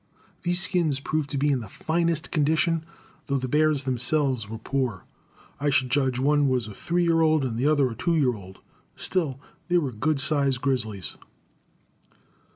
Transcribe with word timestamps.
These 0.41 0.63
skins 0.63 0.99
proved 0.99 1.29
to 1.29 1.37
be 1.37 1.51
in 1.51 1.59
the 1.59 1.67
finest 1.69 2.31
condition, 2.31 2.83
though 3.27 3.37
the 3.37 3.47
bears 3.47 3.83
themselves 3.83 4.49
were 4.49 4.57
poor. 4.57 5.03
I 5.59 5.69
should 5.69 5.91
judge 5.91 6.17
one 6.17 6.47
was 6.47 6.67
a 6.67 6.73
three 6.73 7.03
year 7.03 7.21
old 7.21 7.45
and 7.45 7.55
the 7.55 7.67
other 7.67 7.87
a 7.87 7.93
two 7.95 8.15
year 8.15 8.33
old. 8.33 8.61
Still 8.95 9.39
they 9.67 9.77
were 9.77 9.91
good 9.91 10.19
sized 10.19 10.59
grizzlies. 10.59 11.17